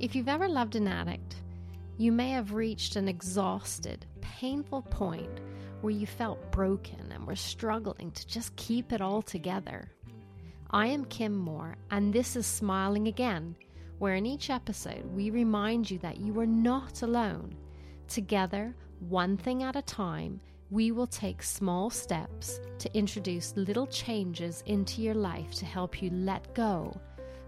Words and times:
If 0.00 0.14
you've 0.14 0.28
ever 0.28 0.48
loved 0.48 0.76
an 0.76 0.86
addict, 0.86 1.34
you 1.96 2.12
may 2.12 2.30
have 2.30 2.52
reached 2.52 2.94
an 2.94 3.08
exhausted, 3.08 4.06
painful 4.20 4.82
point 4.82 5.40
where 5.80 5.92
you 5.92 6.06
felt 6.06 6.52
broken 6.52 7.10
and 7.10 7.26
were 7.26 7.34
struggling 7.34 8.12
to 8.12 8.26
just 8.28 8.54
keep 8.54 8.92
it 8.92 9.00
all 9.00 9.22
together. 9.22 9.90
I 10.70 10.86
am 10.86 11.04
Kim 11.06 11.36
Moore, 11.36 11.76
and 11.90 12.12
this 12.12 12.36
is 12.36 12.46
Smiling 12.46 13.08
Again, 13.08 13.56
where 13.98 14.14
in 14.14 14.24
each 14.24 14.50
episode 14.50 15.04
we 15.16 15.30
remind 15.30 15.90
you 15.90 15.98
that 15.98 16.18
you 16.18 16.38
are 16.38 16.46
not 16.46 17.02
alone. 17.02 17.56
Together, 18.06 18.76
one 19.00 19.36
thing 19.36 19.64
at 19.64 19.74
a 19.74 19.82
time, 19.82 20.40
we 20.70 20.92
will 20.92 21.08
take 21.08 21.42
small 21.42 21.90
steps 21.90 22.60
to 22.78 22.96
introduce 22.96 23.56
little 23.56 23.88
changes 23.88 24.62
into 24.66 25.02
your 25.02 25.14
life 25.14 25.50
to 25.56 25.66
help 25.66 26.00
you 26.00 26.10
let 26.10 26.54
go, 26.54 26.96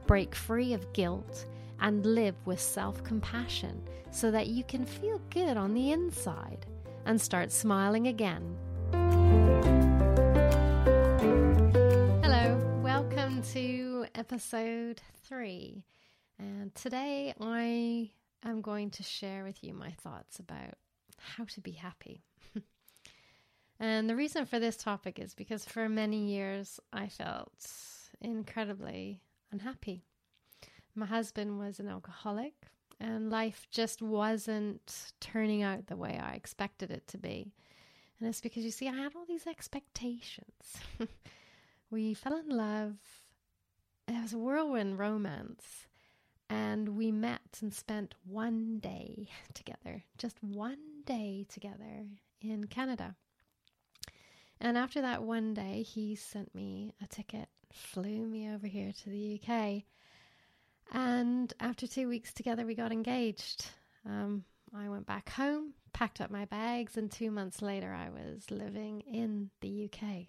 break 0.09 0.35
free 0.35 0.73
of 0.73 0.93
guilt, 0.93 1.47
and 1.81 2.05
live 2.05 2.35
with 2.45 2.61
self 2.61 3.03
compassion 3.05 3.83
so 4.11 4.31
that 4.31 4.49
you 4.49 4.65
can 4.65 4.85
feel 4.85 5.21
good 5.31 5.57
on 5.57 5.75
the 5.75 5.93
inside 5.93 6.67
and 7.07 7.21
start 7.21 7.51
smiling 7.51 8.09
again. 8.09 8.57
Hello, 12.23 12.59
welcome 12.83 13.43
to 13.53 14.07
episode 14.15 15.01
three. 15.25 15.85
And 16.39 16.75
today 16.75 17.35
I 17.41 18.11
am 18.45 18.61
going 18.63 18.91
to 18.91 19.03
share 19.03 19.45
with 19.45 19.63
you 19.63 19.75
my 19.75 19.91
thoughts 19.93 20.39
about 20.39 20.75
how 21.19 21.45
to 21.45 21.61
be 21.61 21.73
happy. 21.73 22.23
and 23.81 24.09
the 24.09 24.17
reason 24.17 24.47
for 24.47 24.59
this 24.59 24.77
topic 24.77 25.19
is 25.19 25.35
because 25.35 25.65
for 25.65 25.89
many 25.89 26.31
years 26.33 26.81
I 26.93 27.09
felt 27.09 27.53
incredibly 28.21 29.21
unhappy. 29.53 30.05
My 30.95 31.07
husband 31.07 31.59
was 31.59 31.81
an 31.81 31.89
alcoholic, 31.89 32.55
and 32.99 33.31
life 33.31 33.67
just 33.71 34.03
wasn't 34.03 35.13
turning 35.21 35.63
out 35.63 35.87
the 35.87 35.97
way 35.97 36.21
I 36.23 36.33
expected 36.33 36.91
it 36.91 37.07
to 37.09 37.19
be. 37.19 37.53
And 38.19 38.29
it's 38.29 38.41
because 38.41 38.65
you 38.65 38.71
see, 38.71 38.89
I 38.89 38.93
had 38.93 39.15
all 39.17 39.25
these 39.27 39.47
expectations. 39.47 40.77
we 41.91 42.13
fell 42.13 42.37
in 42.37 42.49
love, 42.49 42.97
it 44.07 44.23
was 44.23 44.33
a 44.33 44.39
whirlwind 44.39 44.99
romance. 44.99 45.87
And 46.49 46.91
we 46.97 47.13
met 47.13 47.59
and 47.61 47.73
spent 47.73 48.15
one 48.25 48.81
day 48.81 49.29
together, 49.55 50.05
just 50.19 50.43
one 50.43 51.05
day 51.07 51.47
together 51.49 52.07
in 52.41 52.65
Canada. 52.65 53.15
And 54.61 54.77
after 54.77 55.01
that 55.01 55.23
one 55.23 55.55
day, 55.55 55.83
he 55.83 56.15
sent 56.17 56.55
me 56.55 56.93
a 57.03 57.07
ticket, 57.07 57.49
flew 57.73 58.27
me 58.27 58.51
over 58.51 58.67
here 58.67 58.93
to 58.93 59.09
the 59.09 59.41
UK. 59.41 59.85
And 60.93 61.53
after 61.61 61.87
two 61.87 62.09
weeks 62.09 62.33
together, 62.33 62.67
we 62.67 62.75
got 62.75 62.93
engaged. 62.93 63.67
Um, 64.05 64.45
I 64.75 64.89
went 64.89 65.07
back 65.07 65.31
home, 65.31 65.75
packed 65.93 66.21
up 66.21 66.31
my 66.31 66.45
bags, 66.45 66.97
and 66.97 67.11
two 67.11 67.31
months 67.31 67.63
later, 67.63 67.93
I 67.93 68.09
was 68.11 68.51
living 68.51 69.01
in 69.03 69.51
the 69.61 69.89
UK. 69.89 70.27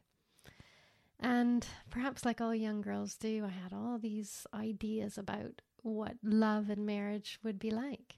And 1.20 1.66
perhaps, 1.89 2.26
like 2.26 2.42
all 2.42 2.56
young 2.56 2.82
girls 2.82 3.16
do, 3.16 3.45
I 3.45 3.50
had 3.50 3.73
all 3.73 4.00
these 4.00 4.45
ideas 4.54 5.17
about 5.17 5.62
what 5.84 6.14
love 6.23 6.70
and 6.70 6.86
marriage 6.86 7.39
would 7.44 7.59
be 7.59 7.72
like. 7.72 8.17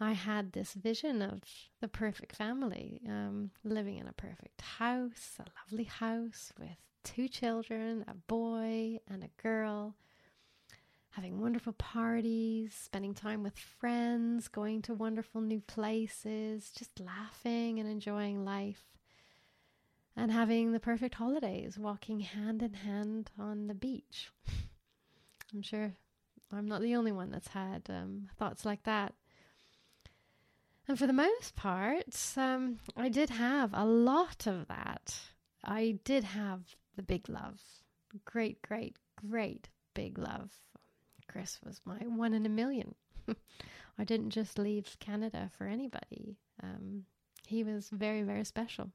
I 0.00 0.12
had 0.12 0.52
this 0.52 0.74
vision 0.74 1.22
of 1.22 1.42
the 1.80 1.88
perfect 1.88 2.34
family, 2.34 3.00
um, 3.08 3.50
living 3.62 3.98
in 3.98 4.08
a 4.08 4.12
perfect 4.12 4.60
house, 4.60 5.38
a 5.38 5.44
lovely 5.62 5.84
house 5.84 6.52
with 6.58 6.76
two 7.04 7.28
children, 7.28 8.04
a 8.08 8.14
boy 8.14 8.98
and 9.08 9.22
a 9.22 9.41
wonderful 11.62 11.86
parties, 11.92 12.74
spending 12.74 13.14
time 13.14 13.44
with 13.44 13.56
friends, 13.56 14.48
going 14.48 14.82
to 14.82 14.92
wonderful 14.92 15.40
new 15.40 15.60
places, 15.60 16.72
just 16.76 16.98
laughing 16.98 17.78
and 17.78 17.88
enjoying 17.88 18.44
life, 18.44 18.82
and 20.16 20.32
having 20.32 20.72
the 20.72 20.80
perfect 20.80 21.14
holidays, 21.14 21.78
walking 21.78 22.18
hand 22.18 22.64
in 22.64 22.74
hand 22.74 23.30
on 23.38 23.68
the 23.68 23.74
beach. 23.74 24.32
I'm 25.54 25.62
sure 25.62 25.92
I'm 26.52 26.66
not 26.66 26.80
the 26.80 26.96
only 26.96 27.12
one 27.12 27.30
that's 27.30 27.46
had 27.46 27.82
um, 27.88 28.28
thoughts 28.36 28.64
like 28.64 28.82
that. 28.82 29.14
And 30.88 30.98
for 30.98 31.06
the 31.06 31.12
most 31.12 31.54
part, 31.54 32.20
um, 32.36 32.80
I 32.96 33.08
did 33.08 33.30
have 33.30 33.70
a 33.72 33.86
lot 33.86 34.48
of 34.48 34.66
that. 34.66 35.14
I 35.62 36.00
did 36.02 36.24
have 36.24 36.74
the 36.96 37.04
big 37.04 37.28
love. 37.28 37.60
Great, 38.24 38.60
great, 38.62 38.96
great 39.14 39.68
big 39.94 40.18
love. 40.18 40.50
Chris 41.32 41.58
was 41.64 41.80
my 41.86 41.96
one 41.96 42.34
in 42.34 42.44
a 42.44 42.50
million. 42.50 42.94
I 43.98 44.04
didn't 44.04 44.30
just 44.30 44.58
leave 44.58 44.96
Canada 45.00 45.50
for 45.56 45.66
anybody. 45.66 46.36
Um, 46.62 47.04
he 47.46 47.64
was 47.64 47.88
very, 47.88 48.22
very 48.22 48.44
special. 48.44 48.90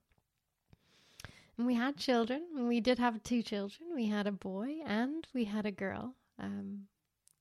And 1.58 1.66
we 1.66 1.74
had 1.74 1.98
children. 1.98 2.44
We 2.68 2.80
did 2.80 3.00
have 3.00 3.24
two 3.24 3.42
children. 3.42 3.90
We 3.96 4.06
had 4.08 4.28
a 4.28 4.32
boy 4.32 4.76
and 4.86 5.28
we 5.34 5.46
had 5.46 5.66
a 5.66 5.72
girl. 5.72 6.14
Um, 6.40 6.84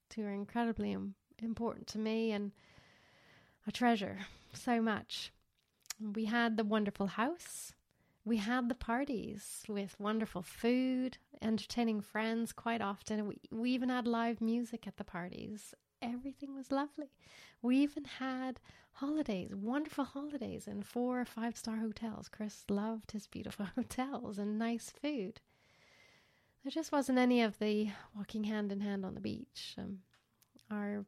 two 0.09 0.25
are 0.25 0.33
incredibly 0.33 0.93
Im- 0.93 1.15
important 1.43 1.87
to 1.89 1.99
me 1.99 2.33
and 2.33 2.53
a 3.67 3.73
treasure 3.73 4.21
so 4.55 4.81
much. 4.81 5.31
We 6.01 6.25
had 6.25 6.57
the 6.57 6.65
wonderful 6.65 7.09
house. 7.09 7.75
We 8.25 8.39
had 8.39 8.69
the 8.69 8.75
parties 8.75 9.63
with 9.69 10.01
wonderful 10.01 10.43
food, 10.43 11.19
entertaining 11.43 12.01
friends 12.01 12.53
quite 12.53 12.81
often. 12.81 13.27
We, 13.27 13.41
we 13.51 13.71
even 13.71 13.89
had 13.89 14.07
live 14.07 14.41
music 14.41 14.87
at 14.87 14.97
the 14.97 15.05
parties. 15.05 15.75
Everything 16.03 16.55
was 16.55 16.71
lovely. 16.73 17.11
We 17.63 17.79
even 17.79 18.05
had 18.05 18.61
holidays, 18.93 19.55
wonderful 19.55 20.05
holidays 20.05 20.67
in 20.67 20.83
four 20.83 21.21
or 21.21 21.25
five 21.25 21.57
star 21.57 21.77
hotels. 21.77 22.29
Chris 22.29 22.65
loved 22.69 23.13
his 23.13 23.27
beautiful 23.27 23.67
hotels 23.75 24.39
and 24.39 24.59
nice 24.59 24.91
food. 24.91 25.41
There 26.63 26.71
just 26.71 26.93
wasn't 26.93 27.19
any 27.19 27.43
of 27.43 27.59
the 27.59 27.91
walking 28.17 28.45
hand 28.45 28.73
in 28.73 28.81
hand 28.81 29.05
on 29.05 29.15
the 29.15 29.21
beach. 29.21 29.75
Um, 29.79 29.99
our 30.71 31.05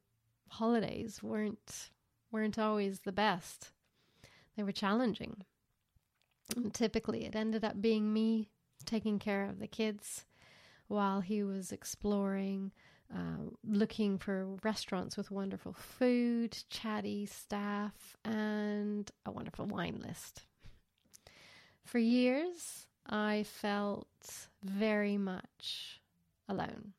holidays 0.50 1.22
weren't 1.22 1.90
weren't 2.30 2.58
always 2.58 3.00
the 3.00 3.12
best. 3.12 3.72
They 4.56 4.62
were 4.62 4.72
challenging. 4.72 5.44
And 6.56 6.72
typically, 6.72 7.24
it 7.24 7.36
ended 7.36 7.64
up 7.64 7.80
being 7.80 8.12
me 8.12 8.50
taking 8.88 9.18
care 9.18 9.44
of 9.44 9.58
the 9.58 9.66
kids 9.66 10.24
while 10.88 11.20
he 11.20 11.44
was 11.44 11.70
exploring, 11.70 12.72
uh, 13.14 13.50
looking 13.62 14.18
for 14.18 14.46
restaurants 14.64 15.16
with 15.16 15.30
wonderful 15.30 15.74
food, 15.74 16.56
chatty 16.70 17.26
staff, 17.26 18.16
and 18.24 19.10
a 19.26 19.30
wonderful 19.30 19.66
wine 19.66 20.00
list. 20.04 20.42
For 21.84 21.98
years, 21.98 22.86
I 23.06 23.44
felt 23.44 24.48
very 24.62 25.16
much 25.16 26.00
alone. 26.48 26.92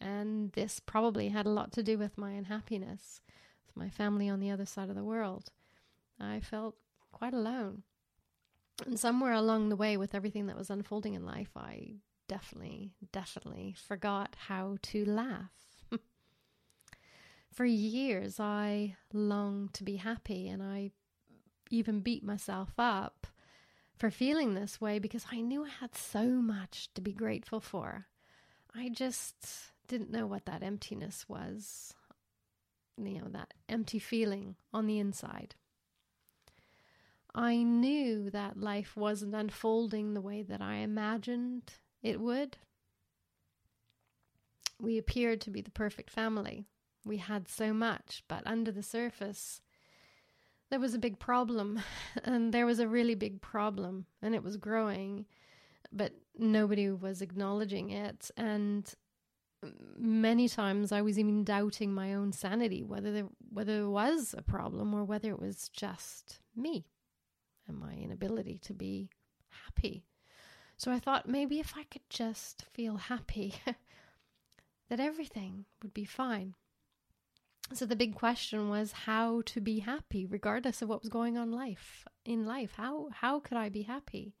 And 0.00 0.52
this 0.52 0.80
probably 0.80 1.28
had 1.28 1.46
a 1.46 1.50
lot 1.50 1.72
to 1.72 1.82
do 1.82 1.96
with 1.96 2.18
my 2.18 2.32
unhappiness 2.32 3.20
with 3.66 3.76
my 3.76 3.88
family 3.88 4.28
on 4.28 4.40
the 4.40 4.50
other 4.50 4.66
side 4.66 4.88
of 4.88 4.96
the 4.96 5.04
world. 5.04 5.50
I 6.20 6.40
felt 6.40 6.76
quite 7.12 7.34
alone. 7.34 7.82
And 8.84 8.98
somewhere 8.98 9.32
along 9.32 9.68
the 9.68 9.76
way, 9.76 9.96
with 9.96 10.14
everything 10.14 10.46
that 10.46 10.56
was 10.56 10.70
unfolding 10.70 11.14
in 11.14 11.24
life, 11.24 11.50
I 11.56 11.94
definitely, 12.28 12.92
definitely 13.12 13.74
forgot 13.76 14.36
how 14.46 14.76
to 14.82 15.04
laugh. 15.04 15.52
For 17.52 17.64
years, 17.64 18.38
I 18.38 18.96
longed 19.12 19.72
to 19.74 19.84
be 19.84 19.96
happy, 19.96 20.48
and 20.48 20.62
I 20.62 20.90
even 21.70 22.00
beat 22.00 22.22
myself 22.22 22.72
up 22.78 23.26
for 23.96 24.10
feeling 24.10 24.54
this 24.54 24.78
way 24.78 24.98
because 24.98 25.24
I 25.32 25.40
knew 25.40 25.64
I 25.64 25.70
had 25.70 25.96
so 25.96 26.26
much 26.26 26.90
to 26.94 27.00
be 27.00 27.12
grateful 27.12 27.60
for. 27.60 28.06
I 28.74 28.90
just 28.90 29.34
didn't 29.88 30.10
know 30.10 30.26
what 30.26 30.44
that 30.44 30.62
emptiness 30.62 31.24
was 31.28 31.94
you 33.02 33.20
know, 33.20 33.28
that 33.30 33.52
empty 33.68 33.98
feeling 33.98 34.56
on 34.72 34.86
the 34.86 34.98
inside. 34.98 35.54
I 37.36 37.62
knew 37.62 38.30
that 38.30 38.58
life 38.58 38.96
wasn't 38.96 39.34
unfolding 39.34 40.14
the 40.14 40.22
way 40.22 40.42
that 40.42 40.62
I 40.62 40.76
imagined 40.76 41.74
it 42.02 42.18
would. 42.18 42.56
We 44.80 44.96
appeared 44.96 45.42
to 45.42 45.50
be 45.50 45.60
the 45.60 45.70
perfect 45.70 46.10
family. 46.10 46.64
We 47.04 47.18
had 47.18 47.46
so 47.46 47.74
much, 47.74 48.24
but 48.26 48.42
under 48.46 48.72
the 48.72 48.82
surface, 48.82 49.60
there 50.70 50.80
was 50.80 50.94
a 50.94 50.98
big 50.98 51.18
problem. 51.18 51.80
And 52.24 52.54
there 52.54 52.64
was 52.64 52.80
a 52.80 52.88
really 52.88 53.14
big 53.14 53.42
problem, 53.42 54.06
and 54.22 54.34
it 54.34 54.42
was 54.42 54.56
growing, 54.56 55.26
but 55.92 56.12
nobody 56.38 56.90
was 56.90 57.20
acknowledging 57.20 57.90
it. 57.90 58.30
And 58.38 58.92
many 59.98 60.48
times 60.48 60.90
I 60.90 61.02
was 61.02 61.18
even 61.18 61.44
doubting 61.44 61.92
my 61.92 62.14
own 62.14 62.32
sanity, 62.32 62.82
whether 62.82 63.12
there 63.12 63.28
whether 63.50 63.76
there 63.76 63.90
was 63.90 64.34
a 64.36 64.42
problem 64.42 64.94
or 64.94 65.04
whether 65.04 65.30
it 65.30 65.38
was 65.38 65.68
just 65.68 66.40
me 66.56 66.86
and 67.68 67.78
my 67.78 67.94
inability 67.94 68.58
to 68.58 68.72
be 68.72 69.10
happy. 69.64 70.04
So 70.76 70.92
I 70.92 70.98
thought 70.98 71.28
maybe 71.28 71.58
if 71.58 71.74
I 71.76 71.84
could 71.84 72.08
just 72.10 72.64
feel 72.72 72.96
happy, 72.96 73.54
that 74.88 75.00
everything 75.00 75.64
would 75.82 75.94
be 75.94 76.04
fine. 76.04 76.54
So 77.72 77.84
the 77.84 77.96
big 77.96 78.14
question 78.14 78.68
was 78.68 78.92
how 78.92 79.42
to 79.46 79.60
be 79.60 79.80
happy 79.80 80.24
regardless 80.24 80.82
of 80.82 80.88
what 80.88 81.02
was 81.02 81.08
going 81.08 81.36
on 81.36 81.50
life 81.50 82.06
in 82.24 82.46
life. 82.46 82.74
How 82.76 83.08
how 83.12 83.40
could 83.40 83.56
I 83.56 83.68
be 83.68 83.82
happy? 83.82 84.34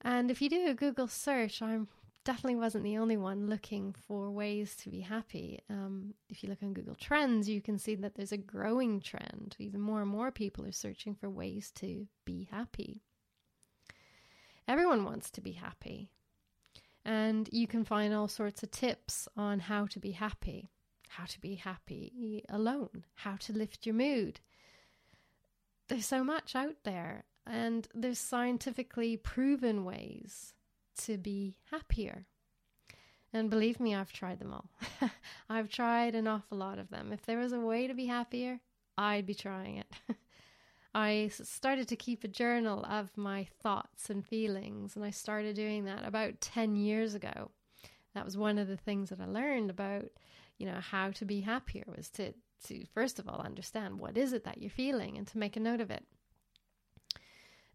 And 0.00 0.30
if 0.30 0.42
you 0.42 0.50
do 0.50 0.66
a 0.68 0.74
Google 0.74 1.06
search, 1.06 1.62
I 1.62 1.78
definitely 2.24 2.56
wasn't 2.56 2.84
the 2.84 2.96
only 2.96 3.16
one 3.16 3.48
looking 3.48 3.94
for 4.06 4.30
ways 4.30 4.74
to 4.76 4.90
be 4.90 5.00
happy. 5.00 5.60
Um, 5.68 6.14
if 6.28 6.42
you 6.42 6.48
look 6.48 6.62
on 6.62 6.72
Google 6.72 6.94
Trends, 6.94 7.48
you 7.48 7.60
can 7.60 7.78
see 7.78 7.94
that 7.96 8.14
there's 8.14 8.32
a 8.32 8.38
growing 8.38 9.00
trend. 9.00 9.56
Even 9.58 9.80
more 9.80 10.00
and 10.00 10.10
more 10.10 10.30
people 10.30 10.66
are 10.66 10.72
searching 10.72 11.14
for 11.14 11.28
ways 11.28 11.70
to 11.76 12.06
be 12.24 12.48
happy. 12.50 13.02
Everyone 14.66 15.04
wants 15.04 15.30
to 15.32 15.40
be 15.40 15.52
happy. 15.52 16.10
And 17.04 17.48
you 17.52 17.66
can 17.66 17.84
find 17.84 18.14
all 18.14 18.28
sorts 18.28 18.62
of 18.62 18.70
tips 18.70 19.28
on 19.36 19.60
how 19.60 19.86
to 19.86 20.00
be 20.00 20.12
happy, 20.12 20.70
how 21.08 21.26
to 21.26 21.40
be 21.40 21.54
happy 21.56 22.44
alone, 22.48 23.04
how 23.14 23.36
to 23.40 23.52
lift 23.52 23.84
your 23.84 23.94
mood. 23.94 24.40
There's 25.88 26.06
so 26.06 26.24
much 26.24 26.56
out 26.56 26.76
there, 26.84 27.24
and 27.46 27.86
there's 27.94 28.18
scientifically 28.18 29.18
proven 29.18 29.84
ways 29.84 30.54
to 31.02 31.18
be 31.18 31.56
happier. 31.70 32.26
And 33.32 33.50
believe 33.50 33.80
me, 33.80 33.94
I've 33.94 34.12
tried 34.12 34.38
them 34.38 34.52
all. 34.52 34.70
I've 35.50 35.68
tried 35.68 36.14
an 36.14 36.28
awful 36.28 36.58
lot 36.58 36.78
of 36.78 36.90
them. 36.90 37.12
If 37.12 37.26
there 37.26 37.38
was 37.38 37.52
a 37.52 37.58
way 37.58 37.88
to 37.88 37.94
be 37.94 38.06
happier, 38.06 38.60
I'd 38.96 39.26
be 39.26 39.34
trying 39.34 39.78
it. 39.78 39.92
I 40.94 41.30
started 41.32 41.88
to 41.88 41.96
keep 41.96 42.22
a 42.22 42.28
journal 42.28 42.84
of 42.84 43.16
my 43.16 43.48
thoughts 43.60 44.08
and 44.08 44.24
feelings, 44.24 44.94
and 44.94 45.04
I 45.04 45.10
started 45.10 45.56
doing 45.56 45.84
that 45.86 46.06
about 46.06 46.40
10 46.40 46.76
years 46.76 47.14
ago. 47.14 47.50
That 48.14 48.24
was 48.24 48.36
one 48.36 48.58
of 48.58 48.68
the 48.68 48.76
things 48.76 49.10
that 49.10 49.20
I 49.20 49.26
learned 49.26 49.70
about, 49.70 50.04
you 50.56 50.66
know, 50.66 50.78
how 50.78 51.10
to 51.10 51.24
be 51.24 51.40
happier 51.40 51.84
was 51.88 52.08
to 52.10 52.32
to 52.68 52.84
first 52.94 53.18
of 53.18 53.28
all 53.28 53.40
understand 53.40 53.98
what 53.98 54.16
is 54.16 54.32
it 54.32 54.44
that 54.44 54.58
you're 54.58 54.70
feeling 54.70 55.18
and 55.18 55.26
to 55.26 55.36
make 55.36 55.56
a 55.56 55.60
note 55.60 55.80
of 55.80 55.90
it. 55.90 56.06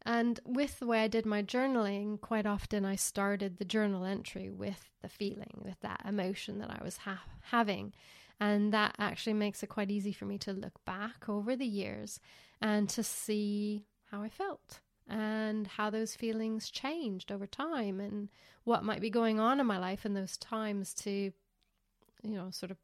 And 0.04 0.40
with 0.46 0.80
the 0.80 0.88
way 0.88 1.04
I 1.04 1.08
did 1.08 1.26
my 1.26 1.44
journaling, 1.44 2.20
quite 2.22 2.46
often 2.46 2.86
I 2.86 2.96
started 2.96 3.58
the 3.58 3.66
journal 3.66 4.06
entry 4.06 4.50
with 4.50 4.90
the 5.02 5.10
feeling, 5.10 5.62
with 5.64 5.80
that 5.82 6.02
emotion 6.08 6.60
that 6.60 6.72
I 6.72 6.84
was 6.84 6.98
ha- 6.98 7.24
having. 7.42 7.94
And 8.40 8.72
that 8.74 8.96
actually 8.98 9.34
makes 9.34 9.62
it 9.64 9.68
quite 9.68 9.92
easy 9.92 10.14
for 10.14 10.26
me 10.26 10.38
to 10.40 10.54
look 10.54 10.84
back 10.86 11.28
over 11.28 11.56
the 11.56 11.66
years 11.66 12.20
and 12.62 12.88
to 12.90 13.04
see 13.04 13.86
how 14.10 14.22
I 14.22 14.30
felt 14.30 14.80
and 15.08 15.68
how 15.68 15.90
those 15.90 16.16
feelings 16.16 16.70
changed 16.70 17.32
over 17.32 17.48
time 17.48 18.00
and 18.00 18.30
what 18.64 18.84
might 18.84 19.02
be 19.02 19.10
going 19.10 19.40
on 19.40 19.60
in 19.60 19.66
my 19.66 19.78
life 19.78 20.06
in 20.06 20.14
those 20.14 20.38
times 20.38 20.94
to, 20.94 21.32
you 22.24 22.36
know, 22.38 22.50
sort 22.52 22.72
of 22.72 22.78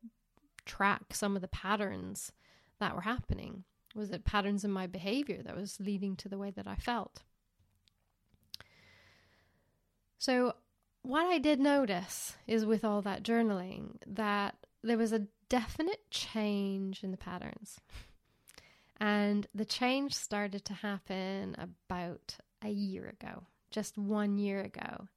track 0.65 1.13
some 1.13 1.35
of 1.35 1.41
the 1.41 1.47
patterns 1.47 2.31
that 2.79 2.95
were 2.95 3.01
happening. 3.01 3.63
Was 3.95 4.12
it 4.12 4.25
patterns 4.25 4.65
in 4.65 4.71
my 4.71 4.88
behavior 4.88 5.42
that 5.44 5.56
was 5.56 5.80
leading 5.80 6.15
to 6.18 6.30
the 6.30 6.38
way 6.38 6.51
that 6.51 6.68
I 6.68 6.75
felt? 6.75 7.24
So, 10.18 10.56
what 11.01 11.25
I 11.25 11.38
did 11.38 11.59
notice 11.59 12.36
is 12.47 12.65
with 12.65 12.83
all 12.83 13.01
that 13.03 13.24
journaling 13.24 13.97
that 14.06 14.56
there 14.83 14.97
was 14.97 15.13
a 15.13 15.27
definite 15.50 16.09
change 16.09 17.03
in 17.03 17.12
the 17.12 17.18
patterns. 17.18 17.80
And 18.97 19.47
the 19.53 19.65
change 19.65 20.13
started 20.13 20.65
to 20.65 20.74
happen 20.74 21.56
about 21.57 22.38
a 22.63 22.69
year 22.69 23.07
ago, 23.07 23.44
just 23.69 23.97
one 23.97 24.38
year 24.38 24.62
ago. 24.62 25.07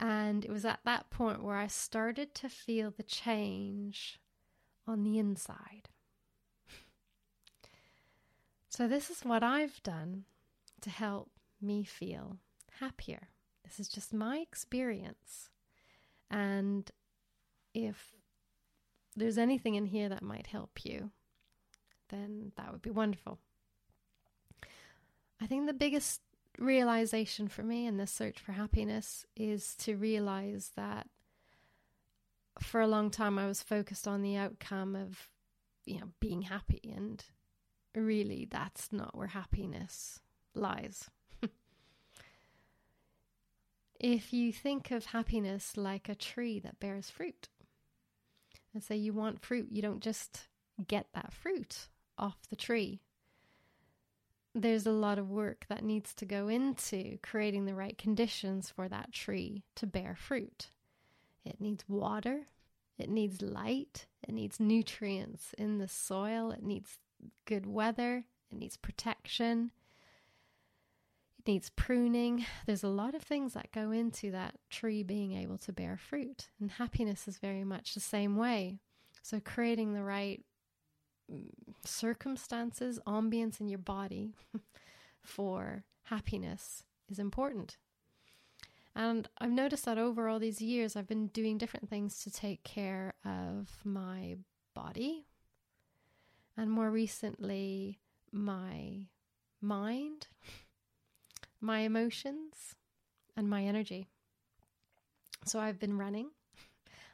And 0.00 0.44
it 0.44 0.50
was 0.50 0.64
at 0.64 0.80
that 0.84 1.10
point 1.10 1.42
where 1.42 1.56
I 1.56 1.68
started 1.68 2.34
to 2.36 2.48
feel 2.48 2.90
the 2.90 3.02
change 3.02 4.18
on 4.86 5.02
the 5.04 5.18
inside. 5.18 5.88
So, 8.68 8.88
this 8.88 9.10
is 9.10 9.20
what 9.20 9.42
I've 9.42 9.82
done 9.82 10.24
to 10.82 10.90
help 10.90 11.30
me 11.60 11.84
feel 11.84 12.38
happier. 12.80 13.28
This 13.64 13.80
is 13.80 13.88
just 13.88 14.12
my 14.12 14.38
experience. 14.38 15.50
And 16.30 16.90
if 17.74 18.12
there's 19.14 19.38
anything 19.38 19.74
in 19.74 19.86
here 19.86 20.08
that 20.08 20.22
might 20.22 20.48
help 20.48 20.84
you, 20.84 21.10
then 22.10 22.52
that 22.56 22.72
would 22.72 22.82
be 22.82 22.90
wonderful. 22.90 23.38
I 25.40 25.46
think 25.46 25.66
the 25.66 25.72
biggest 25.72 26.20
realization 26.58 27.48
for 27.48 27.62
me 27.62 27.86
in 27.86 27.96
this 27.96 28.10
search 28.10 28.38
for 28.38 28.52
happiness 28.52 29.26
is 29.36 29.74
to 29.76 29.96
realize 29.96 30.70
that 30.76 31.08
for 32.60 32.80
a 32.80 32.86
long 32.86 33.10
time 33.10 33.38
I 33.38 33.46
was 33.46 33.62
focused 33.62 34.08
on 34.08 34.22
the 34.22 34.36
outcome 34.36 34.96
of 34.96 35.28
you 35.84 36.00
know 36.00 36.08
being 36.20 36.42
happy 36.42 36.94
and 36.96 37.22
really 37.96 38.46
that's 38.50 38.92
not 38.92 39.16
where 39.16 39.28
happiness 39.28 40.20
lies. 40.54 41.10
if 44.00 44.32
you 44.32 44.52
think 44.52 44.90
of 44.90 45.06
happiness 45.06 45.76
like 45.76 46.08
a 46.08 46.14
tree 46.14 46.60
that 46.60 46.78
bears 46.78 47.10
fruit, 47.10 47.48
and 48.74 48.84
say 48.84 48.96
you 48.96 49.12
want 49.12 49.40
fruit, 49.40 49.68
you 49.70 49.80
don't 49.80 50.02
just 50.02 50.48
get 50.86 51.06
that 51.14 51.32
fruit 51.32 51.88
off 52.18 52.36
the 52.50 52.56
tree. 52.56 53.00
There's 54.54 54.86
a 54.86 54.92
lot 54.92 55.18
of 55.18 55.30
work 55.30 55.64
that 55.68 55.84
needs 55.84 56.14
to 56.14 56.24
go 56.24 56.48
into 56.48 57.18
creating 57.22 57.64
the 57.64 57.74
right 57.74 57.96
conditions 57.96 58.70
for 58.70 58.88
that 58.88 59.12
tree 59.12 59.64
to 59.76 59.86
bear 59.86 60.14
fruit. 60.14 60.70
It 61.44 61.60
needs 61.60 61.84
water, 61.88 62.48
it 62.98 63.08
needs 63.08 63.40
light, 63.40 64.06
it 64.26 64.34
needs 64.34 64.58
nutrients 64.58 65.54
in 65.56 65.78
the 65.78 65.88
soil, 65.88 66.50
it 66.50 66.62
needs 66.62 66.98
good 67.44 67.66
weather, 67.66 68.24
it 68.50 68.58
needs 68.58 68.76
protection, 68.76 69.70
it 71.38 71.46
needs 71.46 71.70
pruning. 71.70 72.46
There's 72.66 72.84
a 72.84 72.88
lot 72.88 73.14
of 73.14 73.22
things 73.22 73.54
that 73.54 73.72
go 73.72 73.90
into 73.90 74.30
that 74.32 74.56
tree 74.70 75.02
being 75.02 75.32
able 75.32 75.58
to 75.58 75.72
bear 75.72 75.96
fruit. 75.96 76.48
And 76.60 76.70
happiness 76.70 77.28
is 77.28 77.38
very 77.38 77.64
much 77.64 77.94
the 77.94 78.00
same 78.00 78.36
way. 78.36 78.80
So, 79.22 79.40
creating 79.40 79.92
the 79.92 80.04
right 80.04 80.44
mm, 81.32 81.48
circumstances, 81.84 83.00
ambience 83.06 83.60
in 83.60 83.68
your 83.68 83.78
body 83.78 84.34
for 85.20 85.84
happiness 86.04 86.84
is 87.08 87.18
important. 87.18 87.76
And 88.94 89.28
I've 89.38 89.50
noticed 89.50 89.84
that 89.84 89.98
over 89.98 90.26
all 90.26 90.38
these 90.38 90.62
years, 90.62 90.96
I've 90.96 91.06
been 91.06 91.26
doing 91.26 91.58
different 91.58 91.90
things 91.90 92.22
to 92.24 92.30
take 92.30 92.64
care 92.64 93.12
of 93.26 93.68
my 93.84 94.36
body, 94.74 95.26
and 96.56 96.70
more 96.70 96.90
recently, 96.90 97.98
my 98.32 99.06
mind, 99.60 100.28
my 101.60 101.80
emotions, 101.80 102.74
and 103.36 103.48
my 103.48 103.64
energy. 103.64 104.06
So 105.44 105.58
I've 105.58 105.78
been 105.78 105.98
running. 105.98 106.30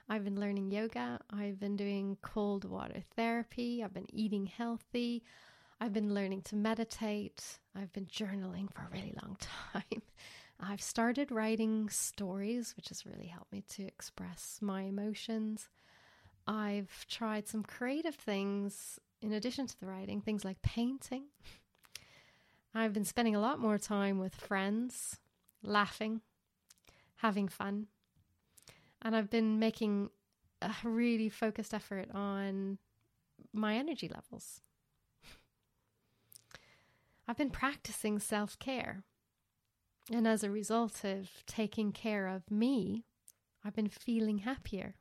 I've 0.09 0.25
been 0.25 0.41
learning 0.41 0.71
yoga. 0.71 1.21
I've 1.31 1.59
been 1.59 1.77
doing 1.77 2.17
cold 2.23 2.65
water 2.65 3.03
therapy. 3.17 3.83
I've 3.83 3.95
been 3.95 4.13
eating 4.13 4.47
healthy. 4.47 5.23
I've 5.81 5.93
been 5.93 6.15
learning 6.15 6.43
to 6.43 6.57
meditate. 6.57 7.59
I've 7.75 7.93
been 7.93 8.07
journaling 8.07 8.73
for 8.73 8.83
a 8.83 8.91
really 8.93 9.15
long 9.23 9.37
time. 9.73 10.03
I've 10.61 10.81
started 10.81 11.33
writing 11.33 11.89
stories, 11.89 12.75
which 12.77 12.89
has 12.91 13.05
really 13.05 13.27
helped 13.27 13.53
me 13.53 13.65
to 13.71 13.83
express 13.85 14.59
my 14.61 14.83
emotions. 14.83 15.69
I've 16.47 17.05
tried 17.09 17.49
some 17.49 17.65
creative 17.65 18.15
things 18.15 19.01
in 19.23 19.33
addition 19.33 19.67
to 19.67 19.81
the 19.81 19.87
writing, 19.87 20.21
things 20.21 20.45
like 20.45 20.61
painting. 20.63 21.25
I've 22.75 22.93
been 22.93 23.05
spending 23.05 23.37
a 23.37 23.41
lot 23.41 23.61
more 23.61 23.79
time 23.79 24.19
with 24.19 24.35
friends, 24.35 25.19
laughing, 25.63 26.23
having 27.17 27.49
fun. 27.49 27.87
And 29.01 29.15
I've 29.15 29.31
been 29.31 29.59
making 29.59 30.11
a 30.61 30.73
really 30.83 31.29
focused 31.29 31.75
effort 31.75 32.09
on 32.13 32.79
my 33.53 33.77
energy 33.77 34.09
levels. 34.13 34.61
I've 37.29 37.37
been 37.37 37.51
practicing 37.51 38.19
self 38.19 38.59
care. 38.59 39.05
And 40.11 40.27
as 40.27 40.43
a 40.43 40.51
result 40.51 41.05
of 41.05 41.29
taking 41.47 41.93
care 41.93 42.27
of 42.27 42.51
me, 42.51 43.05
I've 43.65 43.77
been 43.77 43.89
feeling 43.89 44.39
happier. 44.39 44.97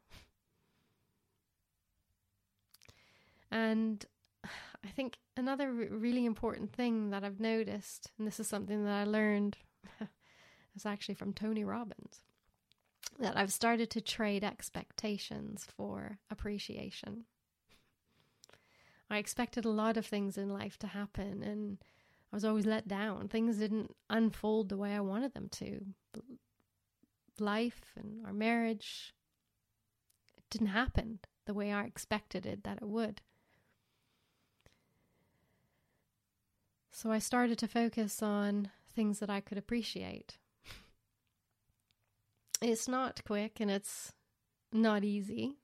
And 3.51 4.03
I 4.45 4.87
think 4.95 5.17
another 5.37 5.71
really 5.71 6.25
important 6.25 6.73
thing 6.73 7.11
that 7.11 7.23
I've 7.23 7.39
noticed, 7.39 8.11
and 8.17 8.27
this 8.27 8.39
is 8.39 8.47
something 8.47 8.83
that 8.85 8.93
I 8.93 9.03
learned, 9.03 9.57
is 10.75 10.85
actually 10.85 11.15
from 11.15 11.33
Tony 11.33 11.63
Robbins, 11.63 12.21
that 13.19 13.37
I've 13.37 13.53
started 13.53 13.89
to 13.91 14.01
trade 14.01 14.43
expectations 14.43 15.67
for 15.75 16.17
appreciation. 16.29 17.25
I 19.09 19.17
expected 19.17 19.65
a 19.65 19.69
lot 19.69 19.97
of 19.97 20.05
things 20.05 20.37
in 20.37 20.49
life 20.49 20.79
to 20.79 20.87
happen, 20.87 21.43
and 21.43 21.77
I 22.31 22.35
was 22.35 22.45
always 22.45 22.65
let 22.65 22.87
down. 22.87 23.27
Things 23.27 23.57
didn't 23.57 23.93
unfold 24.09 24.69
the 24.69 24.77
way 24.77 24.95
I 24.95 25.01
wanted 25.01 25.33
them 25.33 25.49
to. 25.49 25.85
Life 27.37 27.93
and 27.97 28.25
our 28.25 28.33
marriage, 28.33 29.13
didn't 30.51 30.67
happen 30.67 31.19
the 31.45 31.53
way 31.53 31.71
I 31.71 31.85
expected 31.85 32.45
it 32.45 32.63
that 32.63 32.77
it 32.81 32.87
would. 32.87 33.21
So 36.91 37.11
I 37.11 37.19
started 37.19 37.57
to 37.59 37.67
focus 37.67 38.21
on 38.21 38.69
things 38.93 39.19
that 39.19 39.29
I 39.29 39.39
could 39.39 39.57
appreciate. 39.57 40.37
It's 42.61 42.87
not 42.87 43.21
quick 43.25 43.59
and 43.59 43.71
it's 43.71 44.13
not 44.71 45.03
easy. 45.03 45.55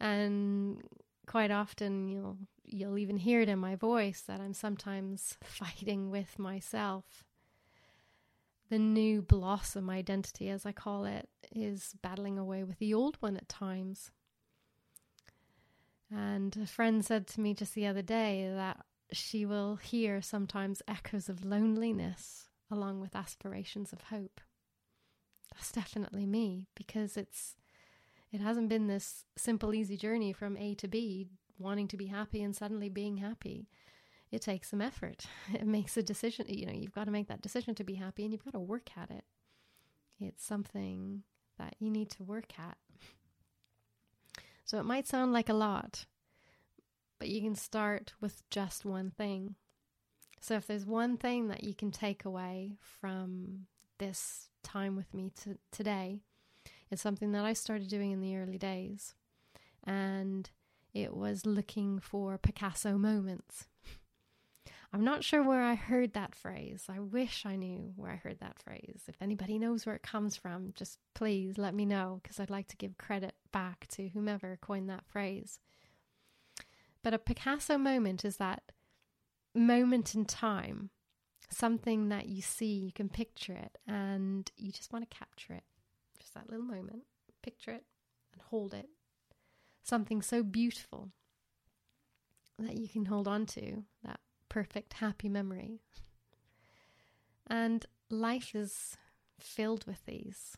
And 0.00 0.82
quite 1.26 1.50
often 1.50 2.08
you'll 2.08 2.38
you'll 2.64 2.98
even 2.98 3.16
hear 3.16 3.40
it 3.40 3.48
in 3.48 3.58
my 3.58 3.76
voice 3.76 4.22
that 4.22 4.40
I'm 4.40 4.54
sometimes 4.54 5.36
fighting 5.44 6.10
with 6.10 6.38
myself. 6.38 7.24
The 8.68 8.78
new 8.78 9.22
blossom 9.22 9.88
identity, 9.88 10.48
as 10.48 10.66
I 10.66 10.72
call 10.72 11.04
it, 11.04 11.28
is 11.54 11.94
battling 12.02 12.36
away 12.36 12.64
with 12.64 12.78
the 12.78 12.92
old 12.92 13.16
one 13.20 13.36
at 13.36 13.48
times. 13.48 14.10
And 16.10 16.56
a 16.56 16.66
friend 16.66 17.04
said 17.04 17.28
to 17.28 17.40
me 17.40 17.54
just 17.54 17.74
the 17.74 17.86
other 17.86 18.02
day 18.02 18.50
that 18.52 18.84
she 19.12 19.46
will 19.46 19.76
hear 19.76 20.20
sometimes 20.20 20.82
echoes 20.88 21.28
of 21.28 21.44
loneliness 21.44 22.48
along 22.70 23.00
with 23.00 23.14
aspirations 23.14 23.92
of 23.92 24.02
hope. 24.02 24.40
That's 25.54 25.72
definitely 25.72 26.26
me 26.26 26.66
because 26.74 27.16
it's 27.16 27.56
it 28.32 28.40
hasn't 28.40 28.68
been 28.68 28.88
this 28.88 29.24
simple 29.36 29.72
easy 29.72 29.96
journey 29.96 30.32
from 30.32 30.56
A 30.56 30.74
to 30.76 30.88
B 30.88 31.28
wanting 31.58 31.88
to 31.88 31.96
be 31.96 32.06
happy 32.06 32.42
and 32.42 32.54
suddenly 32.54 32.88
being 32.88 33.18
happy. 33.18 33.68
It 34.30 34.42
takes 34.42 34.70
some 34.70 34.82
effort. 34.82 35.26
It 35.54 35.66
makes 35.66 35.96
a 35.96 36.02
decision, 36.02 36.46
you 36.48 36.66
know, 36.66 36.72
you've 36.72 36.94
got 36.94 37.04
to 37.04 37.10
make 37.10 37.28
that 37.28 37.40
decision 37.40 37.74
to 37.76 37.84
be 37.84 37.94
happy 37.94 38.24
and 38.24 38.32
you've 38.32 38.44
got 38.44 38.54
to 38.54 38.60
work 38.60 38.90
at 38.96 39.10
it. 39.10 39.24
It's 40.20 40.44
something 40.44 41.22
that 41.58 41.76
you 41.78 41.90
need 41.90 42.10
to 42.10 42.24
work 42.24 42.58
at. 42.58 42.76
So 44.64 44.78
it 44.78 44.84
might 44.84 45.06
sound 45.06 45.32
like 45.32 45.48
a 45.48 45.54
lot, 45.54 46.06
but 47.18 47.28
you 47.28 47.40
can 47.40 47.54
start 47.54 48.14
with 48.20 48.48
just 48.50 48.84
one 48.84 49.10
thing. 49.10 49.54
So 50.40 50.54
if 50.54 50.66
there's 50.66 50.86
one 50.86 51.16
thing 51.16 51.48
that 51.48 51.64
you 51.64 51.74
can 51.74 51.90
take 51.90 52.24
away 52.24 52.76
from 52.80 53.66
this 53.98 54.48
time 54.62 54.96
with 54.96 55.12
me 55.14 55.32
to, 55.42 55.58
today, 55.72 56.20
it's 56.90 57.02
something 57.02 57.32
that 57.32 57.44
I 57.44 57.52
started 57.52 57.88
doing 57.88 58.12
in 58.12 58.20
the 58.20 58.36
early 58.36 58.58
days. 58.58 59.14
And 59.84 60.48
it 60.94 61.14
was 61.14 61.46
looking 61.46 61.98
for 62.00 62.38
Picasso 62.38 62.96
moments. 62.96 63.66
I'm 64.92 65.04
not 65.04 65.24
sure 65.24 65.42
where 65.42 65.62
I 65.62 65.74
heard 65.74 66.14
that 66.14 66.34
phrase. 66.34 66.84
I 66.88 67.00
wish 67.00 67.44
I 67.44 67.56
knew 67.56 67.92
where 67.96 68.12
I 68.12 68.16
heard 68.16 68.40
that 68.40 68.58
phrase. 68.58 69.02
If 69.08 69.16
anybody 69.20 69.58
knows 69.58 69.84
where 69.84 69.96
it 69.96 70.02
comes 70.02 70.36
from, 70.36 70.72
just 70.74 70.98
please 71.14 71.58
let 71.58 71.74
me 71.74 71.84
know 71.84 72.20
because 72.22 72.40
I'd 72.40 72.50
like 72.50 72.68
to 72.68 72.76
give 72.76 72.96
credit 72.96 73.34
back 73.52 73.86
to 73.88 74.08
whomever 74.08 74.58
coined 74.60 74.88
that 74.88 75.06
phrase. 75.06 75.58
But 77.06 77.14
a 77.14 77.20
Picasso 77.20 77.78
moment 77.78 78.24
is 78.24 78.38
that 78.38 78.72
moment 79.54 80.16
in 80.16 80.24
time, 80.24 80.90
something 81.48 82.08
that 82.08 82.26
you 82.26 82.42
see, 82.42 82.74
you 82.74 82.90
can 82.90 83.08
picture 83.08 83.52
it, 83.52 83.78
and 83.86 84.50
you 84.56 84.72
just 84.72 84.92
want 84.92 85.08
to 85.08 85.16
capture 85.16 85.52
it. 85.52 85.62
Just 86.18 86.34
that 86.34 86.50
little 86.50 86.66
moment, 86.66 87.04
picture 87.44 87.70
it 87.70 87.84
and 88.32 88.42
hold 88.50 88.74
it 88.74 88.88
something 89.84 90.20
so 90.20 90.42
beautiful 90.42 91.12
that 92.58 92.76
you 92.76 92.88
can 92.88 93.04
hold 93.04 93.28
on 93.28 93.46
to, 93.46 93.84
that 94.02 94.18
perfect, 94.48 94.94
happy 94.94 95.28
memory. 95.28 95.78
And 97.46 97.86
life 98.10 98.52
is 98.52 98.96
filled 99.38 99.86
with 99.86 100.04
these 100.06 100.56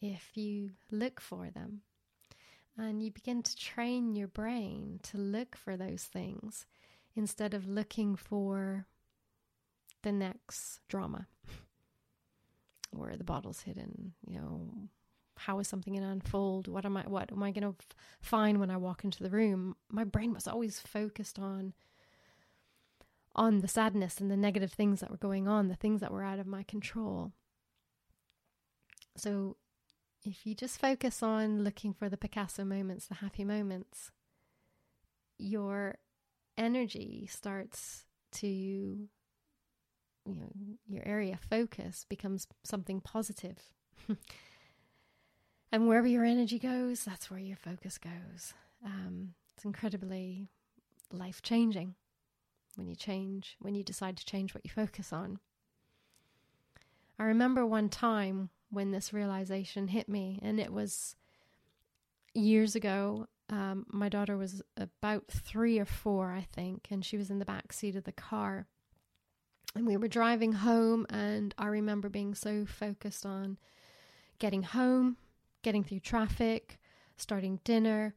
if 0.00 0.36
you 0.36 0.70
look 0.90 1.20
for 1.20 1.50
them. 1.50 1.82
And 2.76 3.02
you 3.02 3.10
begin 3.10 3.42
to 3.42 3.56
train 3.56 4.16
your 4.16 4.26
brain 4.26 4.98
to 5.04 5.18
look 5.18 5.56
for 5.56 5.76
those 5.76 6.02
things 6.04 6.66
instead 7.14 7.54
of 7.54 7.68
looking 7.68 8.16
for 8.16 8.86
the 10.02 10.10
next 10.10 10.80
drama 10.88 11.26
where 12.90 13.16
the 13.16 13.24
bottle's 13.24 13.60
hidden, 13.60 14.12
you 14.26 14.38
know, 14.38 14.88
how 15.36 15.58
is 15.58 15.68
something 15.68 15.94
going 15.94 16.04
to 16.04 16.10
unfold? 16.10 16.68
What 16.68 16.84
am 16.84 16.96
I 16.96 17.02
what 17.02 17.32
am 17.32 17.42
I 17.42 17.50
going 17.50 17.62
to 17.62 17.76
f- 17.78 17.96
find 18.20 18.60
when 18.60 18.70
I 18.70 18.76
walk 18.76 19.04
into 19.04 19.22
the 19.22 19.30
room? 19.30 19.76
My 19.90 20.04
brain 20.04 20.32
was 20.32 20.46
always 20.46 20.80
focused 20.80 21.38
on 21.38 21.74
on 23.36 23.60
the 23.60 23.68
sadness 23.68 24.20
and 24.20 24.30
the 24.30 24.36
negative 24.36 24.72
things 24.72 25.00
that 25.00 25.10
were 25.10 25.16
going 25.16 25.48
on, 25.48 25.68
the 25.68 25.74
things 25.74 26.00
that 26.00 26.12
were 26.12 26.22
out 26.22 26.38
of 26.38 26.46
my 26.46 26.62
control. 26.62 27.32
So 29.16 29.56
if 30.24 30.46
you 30.46 30.54
just 30.54 30.80
focus 30.80 31.22
on 31.22 31.62
looking 31.64 31.92
for 31.92 32.08
the 32.08 32.16
Picasso 32.16 32.64
moments, 32.64 33.06
the 33.06 33.14
happy 33.16 33.44
moments, 33.44 34.10
your 35.38 35.96
energy 36.56 37.26
starts 37.30 38.04
to 38.30 38.46
you 38.46 39.08
know 40.26 40.48
your 40.86 41.02
area 41.04 41.36
focus 41.50 42.06
becomes 42.08 42.46
something 42.62 43.00
positive 43.00 43.58
And 45.74 45.88
wherever 45.88 46.06
your 46.06 46.24
energy 46.24 46.60
goes, 46.60 47.04
that's 47.04 47.28
where 47.28 47.40
your 47.40 47.56
focus 47.56 47.98
goes. 47.98 48.54
Um, 48.84 49.34
it's 49.56 49.64
incredibly 49.64 50.46
life 51.10 51.42
changing 51.42 51.96
when 52.76 52.86
you 52.86 52.94
change, 52.94 53.56
when 53.58 53.74
you 53.74 53.82
decide 53.82 54.16
to 54.18 54.24
change 54.24 54.54
what 54.54 54.64
you 54.64 54.70
focus 54.70 55.12
on. 55.12 55.40
I 57.18 57.24
remember 57.24 57.66
one 57.66 57.88
time 57.88 58.50
when 58.74 58.90
this 58.90 59.12
realization 59.12 59.88
hit 59.88 60.08
me, 60.08 60.38
and 60.42 60.60
it 60.60 60.72
was 60.72 61.16
years 62.34 62.74
ago. 62.74 63.26
Um, 63.50 63.86
my 63.90 64.08
daughter 64.08 64.36
was 64.36 64.62
about 64.76 65.28
three 65.28 65.78
or 65.78 65.84
four, 65.84 66.32
I 66.32 66.42
think, 66.42 66.88
and 66.90 67.04
she 67.04 67.16
was 67.16 67.30
in 67.30 67.38
the 67.38 67.44
back 67.44 67.72
seat 67.72 67.96
of 67.96 68.04
the 68.04 68.12
car. 68.12 68.66
And 69.76 69.86
we 69.86 69.96
were 69.96 70.08
driving 70.08 70.52
home, 70.52 71.06
and 71.10 71.54
I 71.58 71.66
remember 71.66 72.08
being 72.08 72.34
so 72.34 72.64
focused 72.64 73.26
on 73.26 73.58
getting 74.38 74.62
home, 74.62 75.16
getting 75.62 75.84
through 75.84 76.00
traffic, 76.00 76.78
starting 77.16 77.60
dinner. 77.64 78.14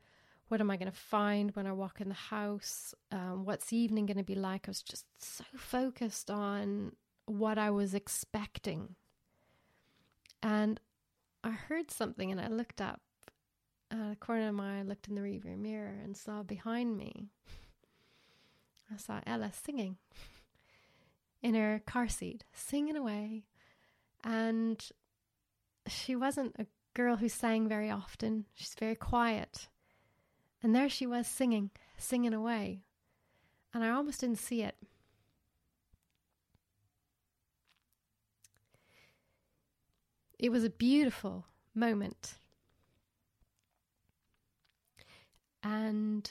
What 0.48 0.62
am 0.62 0.72
I 0.72 0.78
going 0.78 0.92
to 0.92 0.98
find 0.98 1.52
when 1.56 1.68
I 1.68 1.74
walk 1.74 2.00
in 2.00 2.10
the 2.10 2.16
house? 2.16 2.94
Um, 3.12 3.44
what's 3.44 3.68
the 3.68 3.78
evening 3.78 4.06
going 4.06 4.18
to 4.18 4.24
be 4.24 4.36
like? 4.36 4.68
I 4.68 4.72
was 4.72 4.82
just 4.82 5.06
so 5.20 5.44
focused 5.56 6.32
on 6.32 6.94
what 7.26 7.58
I 7.58 7.70
was 7.70 7.94
expecting. 7.94 8.96
And 10.42 10.80
I 11.44 11.52
heard 11.52 11.92
something 11.92 12.32
and 12.32 12.40
I 12.40 12.48
looked 12.48 12.82
up. 12.82 13.02
At 13.90 14.10
the 14.10 14.16
corner 14.18 14.50
of 14.50 14.56
my 14.56 14.80
eye, 14.80 14.84
looked 14.84 15.08
in 15.08 15.16
the 15.16 15.22
rearview 15.22 15.58
mirror 15.58 15.96
and 16.04 16.18
saw 16.18 16.44
behind 16.44 16.98
me. 16.98 17.30
I 18.94 18.98
saw 18.98 19.22
Ella 19.26 19.52
singing 19.54 19.98
in 21.42 21.56
her 21.56 21.82
car 21.86 22.08
seat, 22.08 22.44
singing 22.54 22.98
away. 22.98 23.46
And 24.24 24.84
she 25.88 26.16
wasn't 26.16 26.56
a 26.60 26.66
girl 26.94 27.18
who 27.18 27.30
sang 27.30 27.70
very 27.70 27.90
often. 27.90 28.46
She's 28.54 28.76
very 28.78 28.96
quiet. 28.96 29.70
And 30.62 30.76
there 30.76 30.90
she 30.90 31.06
was 31.08 31.28
singing, 31.28 31.72
singing 31.98 32.34
away. 32.34 32.82
And 33.74 33.84
I 33.84 33.92
almost 33.92 34.22
didn't 34.22 34.40
see 34.40 34.64
it. 34.64 34.76
It 40.40 40.52
was 40.52 40.64
a 40.64 40.70
beautiful 40.70 41.46
moment. 41.74 42.36
And 45.64 46.30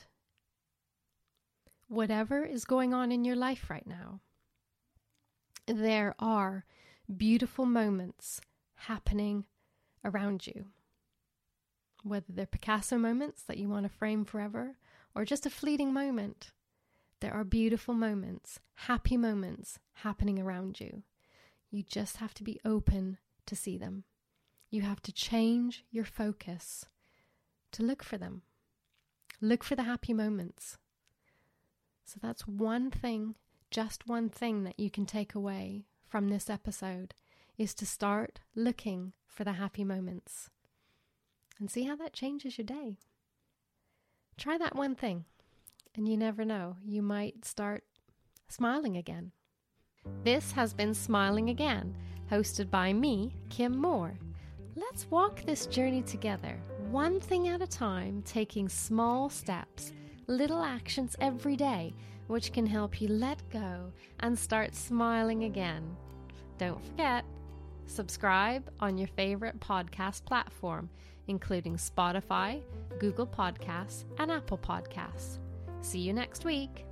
whatever 1.89 2.45
is 2.45 2.65
going 2.65 2.95
on 2.95 3.11
in 3.11 3.25
your 3.25 3.37
life 3.37 3.69
right 3.69 3.87
now, 3.87 4.21
there 5.67 6.15
are 6.19 6.65
beautiful 7.15 7.67
moments 7.67 8.41
happening 8.75 9.45
around 10.05 10.47
you. 10.47 10.67
Whether 12.05 12.27
they're 12.29 12.47
Picasso 12.47 12.97
moments 12.97 13.43
that 13.43 13.59
you 13.59 13.69
want 13.69 13.85
to 13.85 13.89
frame 13.89 14.25
forever 14.25 14.77
or 15.15 15.25
just 15.25 15.47
a 15.47 15.51
fleeting 15.51 15.93
moment, 15.93 16.53
there 17.21 17.33
are 17.35 17.45
beautiful 17.45 17.95
moments, 17.95 18.61
happy 18.75 19.17
moments 19.17 19.81
happening 19.95 20.39
around 20.39 20.79
you. 20.79 21.03
You 21.71 21.83
just 21.83 22.19
have 22.19 22.35
to 22.35 22.45
be 22.45 22.61
open 22.65 23.19
to 23.47 23.57
see 23.57 23.79
them. 23.79 24.05
You 24.71 24.83
have 24.83 25.03
to 25.03 25.13
change 25.13 25.85
your 25.91 26.05
focus 26.05 26.87
to 27.73 27.83
look 27.83 28.03
for 28.03 28.19
them. 28.19 28.43
Look 29.41 29.63
for 29.63 29.77
the 29.77 29.85
happy 29.85 30.13
moments. 30.13 30.79
So 32.05 32.19
that's 32.23 32.47
one 32.47 32.91
thing, 32.91 33.35
just 33.71 34.07
one 34.07 34.29
thing 34.29 34.65
that 34.65 34.79
you 34.79 34.91
can 34.91 35.07
take 35.07 35.35
away 35.35 35.85
from 36.09 36.29
this 36.29 36.49
episode 36.49 37.15
is 37.59 37.75
to 37.75 37.87
start 37.87 38.41
looking 38.55 39.13
for 39.27 39.45
the 39.45 39.53
happy 39.53 39.85
moments 39.85 40.51
and 41.59 41.71
see 41.71 41.85
how 41.85 41.97
that 41.97 42.13
changes 42.13 42.59
your 42.59 42.67
day. 42.67 42.99
Try 44.37 44.59
that 44.59 44.77
one 44.77 44.95
thing, 44.95 45.25
and 45.95 46.07
you 46.07 46.17
never 46.17 46.45
know, 46.45 46.77
you 46.85 47.03
might 47.03 47.45
start 47.45 47.85
smiling 48.49 48.97
again. 48.97 49.33
This 50.23 50.53
has 50.53 50.73
been 50.73 50.95
Smiling 50.95 51.51
Again, 51.51 51.97
hosted 52.31 52.71
by 52.71 52.93
me, 52.93 53.35
Kim 53.51 53.77
Moore. 53.77 54.19
Let's 54.75 55.11
walk 55.11 55.43
this 55.43 55.67
journey 55.67 56.03
together, 56.03 56.61
one 56.91 57.21
thing 57.21 57.49
at 57.49 57.63
a 57.63 57.67
time, 57.67 58.23
taking 58.27 58.69
small 58.69 59.31
steps, 59.31 59.93
little 60.27 60.63
actions 60.63 61.17
every 61.21 61.57
day, 61.57 61.95
which 62.27 62.53
can 62.53 62.67
help 62.67 63.01
you 63.01 63.09
let 63.09 63.43
go 63.51 63.93
and 64.21 64.39
start 64.39 64.75
smiling 64.75 65.45
again. 65.45 65.97
Don't 66.59 66.85
forget, 66.85 67.25
subscribe 67.87 68.69
on 68.81 68.99
your 68.99 69.09
favorite 69.09 69.59
podcast 69.61 70.25
platform, 70.25 70.91
including 71.29 71.77
Spotify, 71.77 72.63
Google 72.99 73.27
Podcasts, 73.27 74.05
and 74.19 74.31
Apple 74.31 74.59
Podcasts. 74.59 75.39
See 75.81 76.01
you 76.01 76.13
next 76.13 76.45
week. 76.45 76.85